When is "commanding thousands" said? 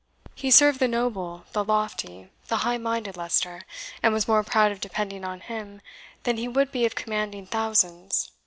6.95-8.31